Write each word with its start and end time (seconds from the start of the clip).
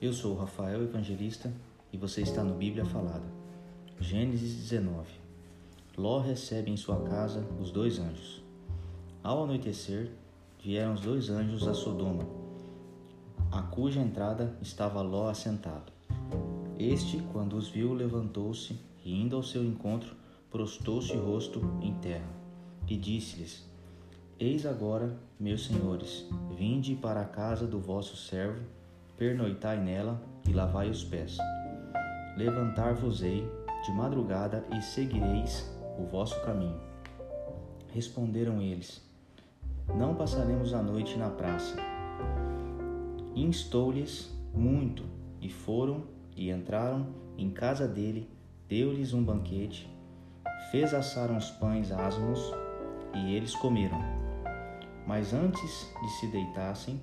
Eu 0.00 0.14
sou 0.14 0.34
Rafael 0.34 0.82
Evangelista 0.82 1.52
e 1.92 1.98
você 1.98 2.22
está 2.22 2.42
no 2.42 2.54
Bíblia 2.54 2.86
Falada. 2.86 3.30
Gênesis 4.00 4.54
19. 4.54 5.06
Ló 5.94 6.20
recebe 6.20 6.70
em 6.70 6.76
sua 6.78 7.02
casa 7.02 7.46
os 7.60 7.70
dois 7.70 7.98
anjos. 7.98 8.42
Ao 9.22 9.44
anoitecer, 9.44 10.10
vieram 10.58 10.94
os 10.94 11.02
dois 11.02 11.28
anjos 11.28 11.68
a 11.68 11.74
Sodoma, 11.74 12.26
a 13.52 13.60
cuja 13.60 14.00
entrada 14.00 14.56
estava 14.62 15.02
Ló 15.02 15.28
assentado. 15.28 15.92
Este, 16.78 17.18
quando 17.30 17.58
os 17.58 17.68
viu, 17.68 17.92
levantou-se 17.92 18.80
e, 19.04 19.20
indo 19.20 19.36
ao 19.36 19.42
seu 19.42 19.62
encontro, 19.62 20.16
prostou-se 20.50 21.14
rosto 21.14 21.60
em 21.82 21.92
terra 21.96 22.32
e 22.88 22.96
disse-lhes: 22.96 23.68
Eis 24.38 24.64
agora, 24.64 25.14
meus 25.38 25.66
senhores, 25.66 26.24
vinde 26.56 26.94
para 26.94 27.20
a 27.20 27.26
casa 27.26 27.66
do 27.66 27.78
vosso 27.78 28.16
servo 28.16 28.79
pernoitai 29.20 29.78
nela 29.78 30.18
e 30.48 30.52
lavai 30.54 30.88
os 30.88 31.04
pés. 31.04 31.36
Levantar-vos-ei 32.38 33.46
de 33.84 33.92
madrugada 33.92 34.64
e 34.74 34.80
seguireis 34.80 35.70
o 35.98 36.06
vosso 36.06 36.42
caminho. 36.42 36.80
Responderam 37.92 38.62
eles: 38.62 39.06
Não 39.94 40.14
passaremos 40.14 40.72
a 40.72 40.82
noite 40.82 41.18
na 41.18 41.28
praça. 41.28 41.76
Instou-lhes 43.36 44.34
muito, 44.54 45.04
e 45.38 45.50
foram 45.50 46.04
e 46.34 46.50
entraram 46.50 47.08
em 47.36 47.50
casa 47.50 47.86
dele, 47.86 48.26
deu-lhes 48.66 49.12
um 49.12 49.22
banquete, 49.22 49.86
fez 50.70 50.94
assar 50.94 51.30
uns 51.30 51.50
pães 51.50 51.92
asmos, 51.92 52.40
e 53.14 53.34
eles 53.34 53.54
comeram. 53.54 54.00
Mas 55.06 55.34
antes 55.34 55.92
de 56.00 56.08
se 56.12 56.26
deitassem, 56.28 57.02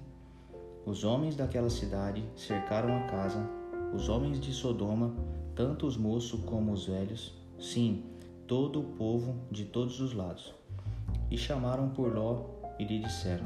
os 0.88 1.04
homens 1.04 1.36
daquela 1.36 1.70
cidade 1.70 2.24
cercaram 2.34 2.96
a 2.96 3.02
casa, 3.02 3.46
os 3.94 4.08
homens 4.08 4.40
de 4.40 4.54
Sodoma, 4.54 5.14
tanto 5.54 5.86
os 5.86 5.98
moços 5.98 6.40
como 6.46 6.72
os 6.72 6.86
velhos, 6.86 7.36
sim, 7.60 8.06
todo 8.48 8.80
o 8.80 8.84
povo 8.96 9.36
de 9.52 9.66
todos 9.66 10.00
os 10.00 10.14
lados. 10.14 10.56
E 11.30 11.38
chamaram 11.38 11.90
por 11.90 12.16
Ló 12.16 12.46
e 12.80 12.86
lhe 12.86 13.00
disseram: 13.00 13.46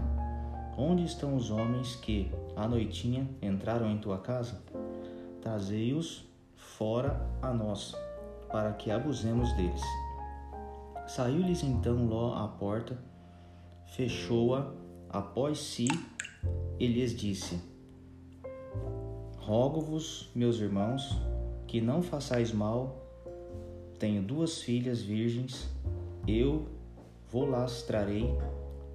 Onde 0.78 1.04
estão 1.04 1.36
os 1.36 1.50
homens 1.50 1.96
que, 1.96 2.32
à 2.56 2.68
noitinha, 2.68 3.28
entraram 3.42 3.90
em 3.90 3.98
tua 3.98 4.20
casa? 4.20 4.62
Trazei-os 5.42 6.30
fora 6.56 7.28
a 7.42 7.52
nós, 7.52 7.96
para 8.52 8.74
que 8.74 8.92
abusemos 8.92 9.52
deles. 9.54 9.82
Saiu-lhes 11.08 11.64
então 11.64 12.06
Ló 12.06 12.36
à 12.36 12.48
porta, 12.48 13.00
fechou-a 13.88 14.80
após 15.12 15.60
si 15.60 15.88
e 16.80 16.88
lhes 16.88 17.16
disse: 17.16 17.60
Rogo-vos, 19.38 20.30
meus 20.34 20.60
irmãos, 20.60 21.18
que 21.68 21.82
não 21.82 22.02
façais 22.02 22.52
mal. 22.52 22.98
Tenho 24.00 24.24
duas 24.24 24.62
filhas 24.62 25.02
virgens, 25.02 25.70
eu 26.28 26.66
vou-las 27.30 27.84
trarei, 27.84 28.36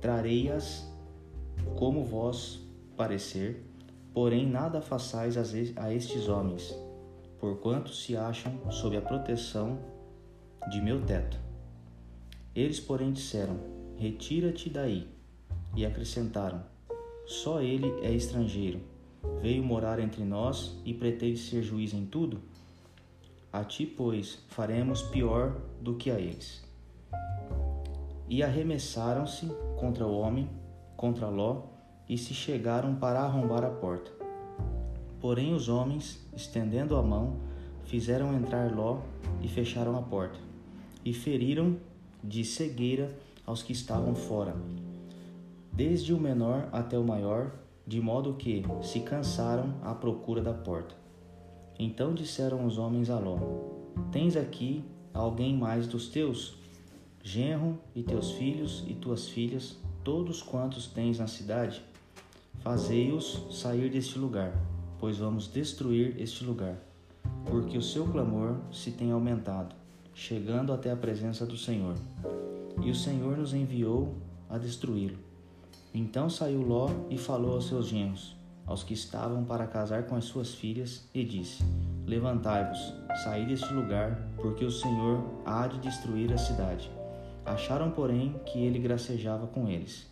trarei-as 0.00 0.84
como 1.76 2.02
vós 2.02 2.58
parecer, 2.96 3.64
porém 4.12 4.48
nada 4.48 4.80
façais 4.80 5.36
a 5.76 5.94
estes 5.94 6.28
homens, 6.28 6.76
porquanto 7.38 7.92
se 7.92 8.16
acham 8.16 8.52
sob 8.72 8.96
a 8.96 9.02
proteção 9.02 9.78
de 10.70 10.80
meu 10.80 11.04
teto. 11.04 11.38
Eles, 12.52 12.80
porém, 12.80 13.12
disseram: 13.12 13.60
Retira-te 13.96 14.68
daí. 14.68 15.15
E 15.76 15.84
acrescentaram: 15.84 16.62
só 17.26 17.60
ele 17.60 17.92
é 18.02 18.12
estrangeiro. 18.12 18.80
Veio 19.42 19.62
morar 19.62 19.98
entre 19.98 20.24
nós 20.24 20.80
e 20.84 20.94
pretende 20.94 21.38
ser 21.38 21.60
juiz 21.60 21.92
em 21.92 22.06
tudo? 22.06 22.40
A 23.52 23.64
ti, 23.64 23.84
pois, 23.84 24.38
faremos 24.48 25.02
pior 25.02 25.56
do 25.80 25.96
que 25.96 26.08
a 26.08 26.20
eles. 26.20 26.64
E 28.28 28.44
arremessaram-se 28.44 29.46
contra 29.76 30.06
o 30.06 30.16
homem, 30.16 30.48
contra 30.96 31.28
Ló, 31.28 31.62
e 32.08 32.16
se 32.16 32.32
chegaram 32.32 32.94
para 32.94 33.20
arrombar 33.20 33.64
a 33.64 33.70
porta. 33.70 34.12
Porém, 35.20 35.52
os 35.52 35.68
homens, 35.68 36.24
estendendo 36.36 36.96
a 36.96 37.02
mão, 37.02 37.38
fizeram 37.84 38.32
entrar 38.34 38.72
Ló 38.72 39.00
e 39.42 39.48
fecharam 39.48 39.96
a 39.98 40.02
porta, 40.02 40.38
e 41.04 41.12
feriram 41.12 41.76
de 42.22 42.44
cegueira 42.44 43.10
aos 43.44 43.64
que 43.64 43.72
estavam 43.72 44.14
fora 44.14 44.54
desde 45.76 46.14
o 46.14 46.18
menor 46.18 46.68
até 46.72 46.98
o 46.98 47.04
maior, 47.04 47.52
de 47.86 48.00
modo 48.00 48.32
que 48.32 48.64
se 48.82 49.00
cansaram 49.00 49.74
à 49.82 49.94
procura 49.94 50.40
da 50.40 50.54
porta. 50.54 50.94
Então 51.78 52.14
disseram 52.14 52.64
os 52.64 52.78
homens 52.78 53.10
a 53.10 53.18
Ló: 53.18 53.38
Tens 54.10 54.36
aqui 54.36 54.82
alguém 55.12 55.54
mais 55.54 55.86
dos 55.86 56.08
teus? 56.08 56.56
Genro 57.22 57.78
e 57.94 58.02
teus 58.02 58.30
filhos 58.32 58.84
e 58.86 58.94
tuas 58.94 59.28
filhas, 59.28 59.76
todos 60.02 60.42
quantos 60.42 60.86
tens 60.86 61.18
na 61.18 61.26
cidade? 61.26 61.82
Fazei-os 62.60 63.46
sair 63.50 63.90
deste 63.90 64.18
lugar, 64.18 64.52
pois 64.98 65.18
vamos 65.18 65.46
destruir 65.46 66.16
este 66.18 66.44
lugar, 66.44 66.76
porque 67.44 67.76
o 67.76 67.82
seu 67.82 68.06
clamor 68.06 68.56
se 68.72 68.92
tem 68.92 69.10
aumentado, 69.10 69.74
chegando 70.14 70.72
até 70.72 70.90
a 70.90 70.96
presença 70.96 71.44
do 71.44 71.56
Senhor. 71.56 71.96
E 72.82 72.90
o 72.90 72.94
Senhor 72.94 73.36
nos 73.36 73.52
enviou 73.52 74.14
a 74.48 74.56
destruí-lo. 74.56 75.25
Então 75.98 76.28
saiu 76.28 76.60
Ló 76.60 76.90
e 77.08 77.16
falou 77.16 77.54
aos 77.54 77.68
seus 77.68 77.86
genros, 77.86 78.36
aos 78.66 78.84
que 78.84 78.92
estavam 78.92 79.42
para 79.44 79.66
casar 79.66 80.02
com 80.02 80.14
as 80.14 80.26
suas 80.26 80.54
filhas, 80.54 81.08
e 81.14 81.24
disse: 81.24 81.64
Levantai-vos, 82.06 82.92
saí 83.24 83.46
deste 83.46 83.72
lugar, 83.72 84.28
porque 84.36 84.62
o 84.62 84.70
Senhor 84.70 85.24
há 85.46 85.66
de 85.66 85.78
destruir 85.78 86.30
a 86.34 86.36
cidade. 86.36 86.90
Acharam, 87.46 87.90
porém, 87.92 88.38
que 88.44 88.58
ele 88.58 88.78
gracejava 88.78 89.46
com 89.46 89.68
eles. 89.68 90.06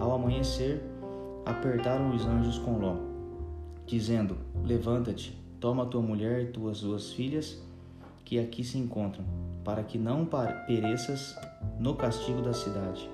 Ao 0.00 0.12
amanhecer, 0.16 0.82
apertaram 1.46 2.12
os 2.12 2.26
anjos 2.26 2.58
com 2.58 2.80
Ló, 2.80 2.96
dizendo: 3.86 4.36
Levanta-te, 4.64 5.40
toma 5.60 5.86
tua 5.86 6.02
mulher 6.02 6.42
e 6.42 6.46
tuas 6.46 6.80
duas 6.80 7.12
filhas, 7.12 7.56
que 8.24 8.36
aqui 8.36 8.64
se 8.64 8.78
encontram, 8.78 9.24
para 9.62 9.84
que 9.84 9.96
não 9.96 10.26
pereças 10.66 11.36
no 11.78 11.94
castigo 11.94 12.42
da 12.42 12.52
cidade. 12.52 13.08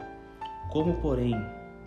Como, 0.70 1.00
porém, 1.00 1.34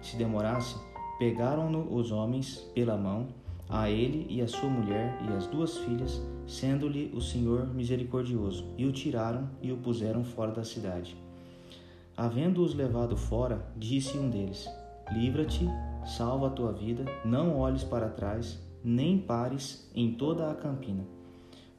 se 0.02 0.16
demorasse, 0.16 0.76
pegaram-no 1.20 1.94
os 1.94 2.12
homens 2.12 2.58
pela 2.74 2.98
mão, 2.98 3.28
a 3.70 3.90
ele 3.90 4.28
e 4.30 4.42
a 4.42 4.48
sua 4.48 4.70
mulher 4.70 5.18
e 5.28 5.32
as 5.34 5.48
duas 5.48 5.78
filhas, 5.78 6.22
sendo-lhe 6.46 7.12
o 7.16 7.22
Senhor 7.22 7.68
misericordioso, 7.74 8.66
e 8.78 8.86
o 8.86 8.92
tiraram 8.92 9.50
e 9.62 9.72
o 9.72 9.78
puseram 9.78 10.24
fora 10.24 10.52
da 10.52 10.64
cidade. 10.64 11.16
Havendo-os 12.18 12.76
levado 12.76 13.16
fora, 13.16 13.66
disse 13.78 14.18
um 14.18 14.30
deles: 14.30 14.68
Livra-te, 15.12 15.68
salva 16.06 16.48
a 16.48 16.52
tua 16.52 16.74
vida, 16.74 17.06
não 17.24 17.58
olhes 17.58 17.84
para 17.84 18.10
trás, 18.10 18.60
nem 18.84 19.18
pares 19.18 19.90
em 19.96 20.14
toda 20.14 20.52
a 20.52 20.56
campina. 20.56 21.06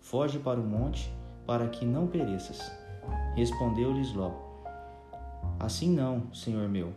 Foge 0.01 0.39
para 0.39 0.61
o 0.61 0.67
monte, 0.67 1.13
para 1.47 1.69
que 1.69 1.85
não 1.85 2.07
pereças. 2.07 2.73
Respondeu-lhes 3.35 4.13
Ló: 4.15 4.33
Assim 5.59 5.91
não, 5.91 6.33
Senhor 6.33 6.69
meu, 6.69 6.93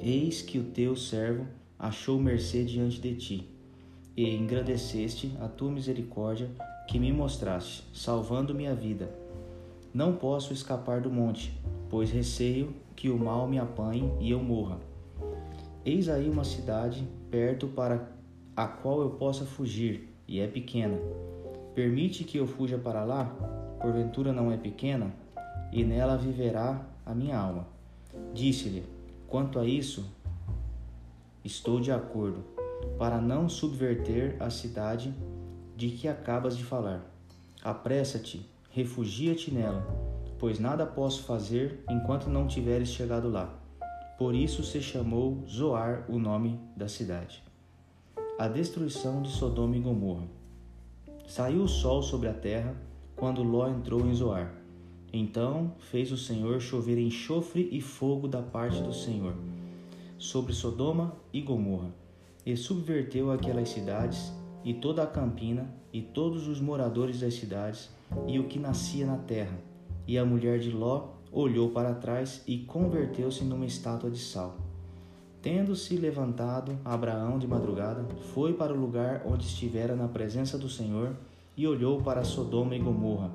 Eis 0.00 0.42
que 0.42 0.58
o 0.58 0.64
teu 0.64 0.94
servo 0.94 1.46
achou 1.78 2.18
mercê 2.18 2.64
diante 2.64 3.00
de 3.00 3.14
ti, 3.16 3.48
e 4.16 4.34
engrandeceste 4.34 5.32
a 5.40 5.48
tua 5.48 5.70
misericórdia 5.70 6.50
que 6.86 6.98
me 6.98 7.12
mostraste, 7.12 7.84
salvando 7.92 8.54
minha 8.54 8.74
vida. 8.74 9.12
Não 9.92 10.14
posso 10.14 10.52
escapar 10.52 11.00
do 11.00 11.10
monte, 11.10 11.52
pois 11.90 12.10
receio 12.10 12.74
que 12.94 13.10
o 13.10 13.18
mal 13.18 13.48
me 13.48 13.58
apanhe 13.58 14.12
e 14.20 14.30
eu 14.30 14.42
morra. 14.42 14.78
Eis 15.84 16.08
aí 16.08 16.30
uma 16.30 16.44
cidade 16.44 17.06
perto 17.30 17.66
para 17.66 18.08
a 18.54 18.66
qual 18.66 19.00
eu 19.00 19.10
possa 19.10 19.44
fugir, 19.44 20.08
e 20.28 20.38
é 20.38 20.46
pequena. 20.46 20.98
Permite 21.74 22.22
que 22.22 22.38
eu 22.38 22.46
fuja 22.46 22.78
para 22.78 23.04
lá? 23.04 23.24
Porventura 23.80 24.32
não 24.32 24.52
é 24.52 24.56
pequena? 24.56 25.12
E 25.72 25.82
nela 25.82 26.16
viverá 26.16 26.86
a 27.04 27.14
minha 27.14 27.36
alma. 27.36 27.66
Disse-lhe: 28.32 28.84
Quanto 29.32 29.58
a 29.58 29.64
isso, 29.64 30.04
estou 31.42 31.80
de 31.80 31.90
acordo, 31.90 32.44
para 32.98 33.18
não 33.18 33.48
subverter 33.48 34.36
a 34.38 34.50
cidade 34.50 35.14
de 35.74 35.88
que 35.88 36.06
acabas 36.06 36.54
de 36.54 36.62
falar. 36.62 37.10
Apressa-te, 37.64 38.46
refugia-te 38.68 39.50
nela, 39.50 39.86
pois 40.38 40.58
nada 40.58 40.84
posso 40.84 41.22
fazer 41.22 41.82
enquanto 41.88 42.28
não 42.28 42.46
tiveres 42.46 42.90
chegado 42.90 43.30
lá. 43.30 43.58
Por 44.18 44.34
isso 44.34 44.62
se 44.62 44.82
chamou 44.82 45.42
Zoar 45.48 46.04
o 46.10 46.18
nome 46.18 46.60
da 46.76 46.86
cidade. 46.86 47.42
A 48.38 48.46
destruição 48.48 49.22
de 49.22 49.30
Sodoma 49.30 49.74
e 49.74 49.80
Gomorra. 49.80 50.26
Saiu 51.26 51.62
o 51.62 51.68
sol 51.68 52.02
sobre 52.02 52.28
a 52.28 52.34
terra 52.34 52.76
quando 53.16 53.42
Ló 53.42 53.66
entrou 53.66 54.06
em 54.06 54.12
Zoar. 54.12 54.61
Então 55.12 55.72
fez 55.90 56.10
o 56.10 56.16
Senhor 56.16 56.60
chover 56.60 56.98
enxofre 56.98 57.68
e 57.70 57.80
fogo 57.80 58.26
da 58.26 58.40
parte 58.40 58.80
do 58.82 58.94
Senhor 58.94 59.34
sobre 60.22 60.52
Sodoma 60.52 61.16
e 61.32 61.40
Gomorra, 61.40 61.92
e 62.46 62.56
subverteu 62.56 63.32
aquelas 63.32 63.68
cidades 63.68 64.32
e 64.64 64.72
toda 64.72 65.02
a 65.02 65.06
campina, 65.06 65.68
e 65.92 66.00
todos 66.00 66.46
os 66.46 66.60
moradores 66.60 67.20
das 67.20 67.34
cidades, 67.34 67.90
e 68.28 68.38
o 68.38 68.44
que 68.44 68.58
nascia 68.58 69.04
na 69.04 69.18
terra. 69.18 69.58
E 70.06 70.16
a 70.16 70.24
mulher 70.24 70.60
de 70.60 70.70
Ló 70.70 71.08
olhou 71.32 71.70
para 71.70 71.92
trás 71.92 72.42
e 72.46 72.58
converteu-se 72.58 73.42
numa 73.42 73.66
estátua 73.66 74.10
de 74.10 74.18
sal. 74.20 74.56
Tendo-se 75.42 75.96
levantado, 75.96 76.78
Abraão 76.84 77.36
de 77.36 77.48
madrugada 77.48 78.06
foi 78.32 78.52
para 78.52 78.72
o 78.72 78.80
lugar 78.80 79.24
onde 79.26 79.44
estivera 79.44 79.96
na 79.96 80.06
presença 80.06 80.56
do 80.56 80.68
Senhor 80.68 81.16
e 81.56 81.66
olhou 81.66 82.00
para 82.00 82.22
Sodoma 82.22 82.76
e 82.76 82.78
Gomorra 82.78 83.32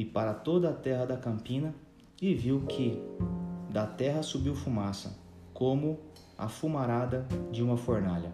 e 0.00 0.04
para 0.06 0.32
toda 0.32 0.70
a 0.70 0.72
terra 0.72 1.04
da 1.04 1.16
campina 1.18 1.74
e 2.22 2.32
viu 2.32 2.62
que 2.62 2.98
da 3.68 3.86
terra 3.86 4.22
subiu 4.22 4.54
fumaça, 4.54 5.14
como 5.52 5.98
a 6.38 6.48
fumarada 6.48 7.28
de 7.52 7.62
uma 7.62 7.76
fornalha. 7.76 8.32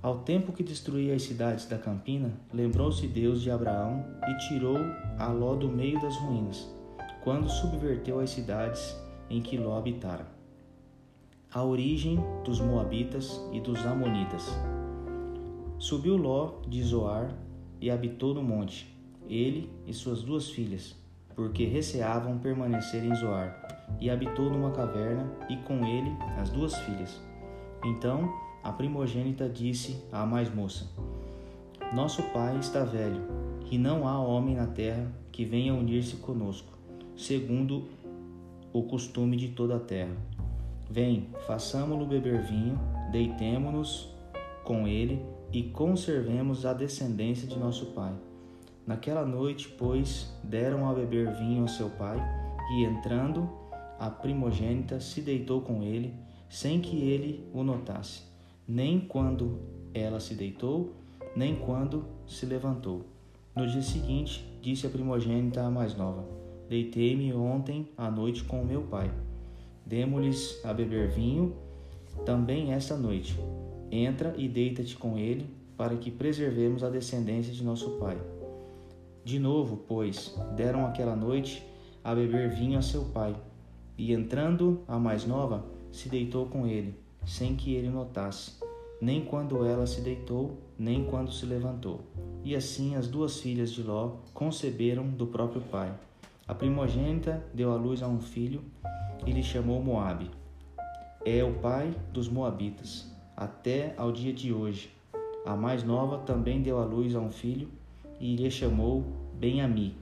Ao 0.00 0.18
tempo 0.20 0.52
que 0.52 0.62
destruía 0.62 1.16
as 1.16 1.22
cidades 1.22 1.66
da 1.66 1.76
campina, 1.76 2.30
lembrou-se 2.54 3.04
Deus 3.08 3.42
de 3.42 3.50
Abraão 3.50 4.04
e 4.28 4.48
tirou 4.48 4.76
a 5.18 5.26
Ló 5.32 5.56
do 5.56 5.68
meio 5.68 6.00
das 6.00 6.16
ruínas, 6.18 6.72
quando 7.24 7.48
subverteu 7.48 8.20
as 8.20 8.30
cidades 8.30 8.96
em 9.28 9.42
que 9.42 9.56
Ló 9.56 9.76
habitara. 9.76 10.24
A 11.52 11.64
origem 11.64 12.16
dos 12.44 12.60
Moabitas 12.60 13.40
e 13.52 13.60
dos 13.60 13.84
Amonitas. 13.84 14.46
Subiu 15.80 16.16
Ló 16.16 16.60
de 16.68 16.80
Zoar 16.80 17.34
e 17.80 17.90
habitou 17.90 18.32
no 18.32 18.42
monte, 18.44 18.99
ele 19.30 19.70
e 19.86 19.94
suas 19.94 20.22
duas 20.22 20.50
filhas, 20.50 20.96
porque 21.36 21.64
receavam 21.64 22.38
permanecer 22.38 23.04
em 23.04 23.14
Zoar, 23.14 23.86
e 24.00 24.10
habitou 24.10 24.50
numa 24.50 24.72
caverna, 24.72 25.30
e 25.48 25.56
com 25.58 25.86
ele 25.86 26.10
as 26.38 26.50
duas 26.50 26.76
filhas. 26.80 27.20
Então 27.84 28.28
a 28.62 28.72
primogênita 28.72 29.48
disse 29.48 30.02
à 30.10 30.26
mais 30.26 30.52
moça: 30.52 30.86
Nosso 31.94 32.22
pai 32.24 32.58
está 32.58 32.84
velho, 32.84 33.22
e 33.70 33.78
não 33.78 34.06
há 34.06 34.20
homem 34.20 34.56
na 34.56 34.66
terra 34.66 35.10
que 35.30 35.44
venha 35.44 35.72
unir-se 35.72 36.16
conosco, 36.16 36.76
segundo 37.16 37.88
o 38.72 38.82
costume 38.82 39.36
de 39.36 39.48
toda 39.48 39.76
a 39.76 39.80
terra. 39.80 40.16
Vem, 40.90 41.28
façamo-lo 41.46 42.04
beber 42.04 42.42
vinho, 42.42 42.78
deitemo-nos 43.12 44.12
com 44.64 44.88
ele 44.88 45.22
e 45.52 45.62
conservemos 45.62 46.66
a 46.66 46.72
descendência 46.72 47.46
de 47.46 47.58
nosso 47.58 47.86
pai. 47.86 48.12
Naquela 48.90 49.24
noite, 49.24 49.68
pois, 49.68 50.34
deram 50.42 50.90
a 50.90 50.92
beber 50.92 51.32
vinho 51.34 51.62
ao 51.62 51.68
seu 51.68 51.88
pai, 51.90 52.18
e 52.72 52.84
entrando, 52.84 53.48
a 54.00 54.10
primogênita 54.10 54.98
se 54.98 55.20
deitou 55.20 55.60
com 55.60 55.82
ele, 55.82 56.12
sem 56.48 56.80
que 56.80 56.96
ele 56.96 57.48
o 57.54 57.62
notasse 57.62 58.30
nem 58.70 59.00
quando 59.00 59.58
ela 59.92 60.20
se 60.20 60.34
deitou, 60.34 60.92
nem 61.34 61.56
quando 61.56 62.04
se 62.24 62.46
levantou. 62.46 63.04
No 63.56 63.66
dia 63.66 63.82
seguinte, 63.82 64.44
disse 64.62 64.86
a 64.86 64.90
primogênita 64.90 65.62
à 65.62 65.70
mais 65.70 65.96
nova: 65.96 66.24
Deitei-me 66.68 67.32
ontem 67.32 67.88
à 67.96 68.08
noite 68.08 68.44
com 68.44 68.64
meu 68.64 68.82
pai. 68.82 69.10
Demo-lhes 69.84 70.64
a 70.64 70.72
beber 70.72 71.08
vinho 71.08 71.56
também 72.24 72.72
esta 72.72 72.96
noite. 72.96 73.36
Entra 73.90 74.34
e 74.36 74.48
deita-te 74.48 74.96
com 74.96 75.18
ele, 75.18 75.46
para 75.76 75.96
que 75.96 76.12
preservemos 76.12 76.84
a 76.84 76.88
descendência 76.90 77.52
de 77.52 77.64
nosso 77.64 77.98
pai. 77.98 78.16
De 79.24 79.38
novo, 79.38 79.84
pois, 79.88 80.34
deram 80.56 80.86
aquela 80.86 81.14
noite 81.14 81.66
a 82.02 82.14
beber 82.14 82.50
vinho 82.50 82.78
a 82.78 82.82
seu 82.82 83.04
pai. 83.06 83.36
E 83.96 84.12
entrando 84.12 84.80
a 84.88 84.98
mais 84.98 85.26
nova, 85.26 85.64
se 85.92 86.08
deitou 86.08 86.46
com 86.46 86.66
ele 86.66 86.94
sem 87.24 87.54
que 87.54 87.74
ele 87.74 87.88
notasse, 87.88 88.58
nem 89.00 89.24
quando 89.24 89.64
ela 89.64 89.86
se 89.86 90.00
deitou, 90.00 90.58
nem 90.78 91.04
quando 91.04 91.32
se 91.32 91.46
levantou. 91.46 92.00
E 92.42 92.56
assim 92.56 92.96
as 92.96 93.06
duas 93.06 93.40
filhas 93.40 93.70
de 93.72 93.82
Ló 93.82 94.16
conceberam 94.32 95.06
do 95.06 95.26
próprio 95.26 95.60
pai. 95.60 95.92
A 96.46 96.54
primogênita 96.54 97.42
deu 97.54 97.72
à 97.72 97.76
luz 97.76 98.02
a 98.02 98.08
um 98.08 98.20
filho 98.20 98.62
e 99.26 99.32
lhe 99.32 99.42
chamou 99.42 99.82
Moabe. 99.82 100.30
É 101.24 101.44
o 101.44 101.54
pai 101.54 101.94
dos 102.12 102.28
moabitas, 102.28 103.06
até 103.36 103.94
ao 103.96 104.10
dia 104.10 104.32
de 104.32 104.52
hoje. 104.52 104.90
A 105.44 105.54
mais 105.54 105.82
nova 105.82 106.18
também 106.18 106.62
deu 106.62 106.78
à 106.78 106.84
luz 106.84 107.14
a 107.14 107.20
um 107.20 107.30
filho 107.30 107.68
e 108.20 108.36
lhe 108.36 108.50
chamou 108.50 109.02
Ben-Ami. 109.34 109.94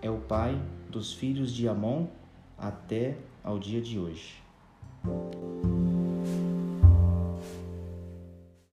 É 0.00 0.08
o 0.08 0.18
pai 0.18 0.60
dos 0.88 1.12
filhos 1.12 1.52
de 1.52 1.68
Amon 1.68 2.06
até 2.56 3.18
ao 3.42 3.58
dia 3.58 3.82
de 3.82 3.98
hoje. 3.98 4.36